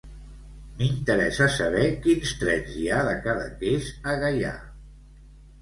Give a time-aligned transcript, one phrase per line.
[0.79, 4.59] M'interessa saber quins trens hi ha de Cadaqués a Gaià.